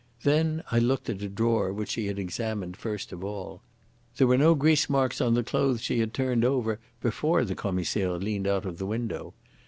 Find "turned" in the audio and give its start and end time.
6.11-6.43